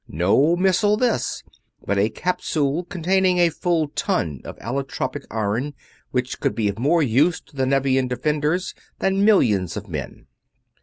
[0.09, 1.43] No missile this,
[1.85, 5.75] but a capsule containing a full ton of allotropic iron,
[6.09, 10.25] which would be of more use to the Nevian defenders than millions of men.